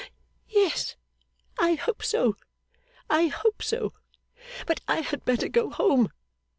'Yes, 0.49 0.95
I 1.59 1.75
hope 1.75 2.03
so, 2.03 2.35
I 3.07 3.27
hope 3.27 3.61
so. 3.61 3.93
But 4.65 4.81
I 4.87 5.01
had 5.01 5.23
better 5.25 5.47
go 5.47 5.69
home! 5.69 6.09